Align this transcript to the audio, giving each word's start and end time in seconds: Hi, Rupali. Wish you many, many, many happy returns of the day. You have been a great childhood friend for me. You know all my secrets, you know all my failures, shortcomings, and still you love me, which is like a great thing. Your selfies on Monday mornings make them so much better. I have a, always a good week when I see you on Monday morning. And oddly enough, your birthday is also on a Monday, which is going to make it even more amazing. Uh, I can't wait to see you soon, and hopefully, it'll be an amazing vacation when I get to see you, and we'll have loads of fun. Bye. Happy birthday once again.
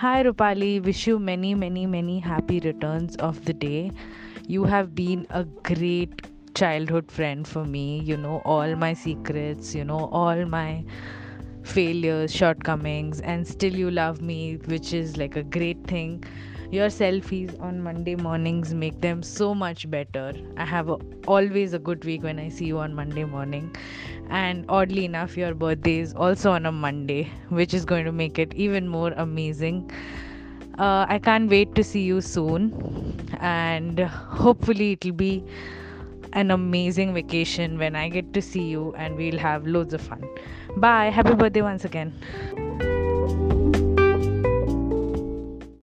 Hi, 0.00 0.22
Rupali. 0.22 0.84
Wish 0.84 1.06
you 1.06 1.18
many, 1.18 1.54
many, 1.54 1.86
many 1.86 2.18
happy 2.20 2.60
returns 2.60 3.16
of 3.16 3.44
the 3.46 3.52
day. 3.52 3.90
You 4.46 4.64
have 4.64 4.94
been 4.94 5.26
a 5.30 5.44
great 5.44 6.26
childhood 6.54 7.10
friend 7.10 7.48
for 7.48 7.64
me. 7.64 8.00
You 8.00 8.16
know 8.16 8.42
all 8.44 8.76
my 8.76 8.92
secrets, 8.92 9.74
you 9.74 9.84
know 9.84 10.08
all 10.12 10.44
my 10.44 10.84
failures, 11.62 12.34
shortcomings, 12.34 13.20
and 13.20 13.46
still 13.48 13.74
you 13.74 13.90
love 13.90 14.20
me, 14.22 14.58
which 14.66 14.92
is 14.92 15.16
like 15.16 15.36
a 15.36 15.42
great 15.42 15.82
thing. 15.86 16.22
Your 16.70 16.88
selfies 16.88 17.60
on 17.60 17.80
Monday 17.80 18.16
mornings 18.16 18.74
make 18.74 19.00
them 19.00 19.22
so 19.22 19.54
much 19.54 19.88
better. 19.88 20.32
I 20.56 20.64
have 20.64 20.88
a, 20.88 20.96
always 21.28 21.74
a 21.74 21.78
good 21.78 22.04
week 22.04 22.24
when 22.24 22.40
I 22.40 22.48
see 22.48 22.64
you 22.66 22.78
on 22.78 22.92
Monday 22.92 23.24
morning. 23.24 23.74
And 24.30 24.64
oddly 24.68 25.04
enough, 25.04 25.36
your 25.36 25.54
birthday 25.54 26.00
is 26.00 26.12
also 26.14 26.50
on 26.50 26.66
a 26.66 26.72
Monday, 26.72 27.30
which 27.50 27.72
is 27.72 27.84
going 27.84 28.04
to 28.04 28.12
make 28.12 28.40
it 28.40 28.52
even 28.54 28.88
more 28.88 29.12
amazing. 29.12 29.90
Uh, 30.78 31.06
I 31.08 31.20
can't 31.20 31.48
wait 31.48 31.74
to 31.76 31.84
see 31.84 32.02
you 32.02 32.20
soon, 32.20 33.30
and 33.40 34.00
hopefully, 34.00 34.92
it'll 34.92 35.12
be 35.12 35.44
an 36.32 36.50
amazing 36.50 37.14
vacation 37.14 37.78
when 37.78 37.94
I 37.94 38.08
get 38.08 38.34
to 38.34 38.42
see 38.42 38.64
you, 38.64 38.92
and 38.96 39.16
we'll 39.16 39.38
have 39.38 39.66
loads 39.66 39.94
of 39.94 40.00
fun. 40.00 40.28
Bye. 40.76 41.10
Happy 41.10 41.34
birthday 41.34 41.62
once 41.62 41.84
again. 41.84 42.12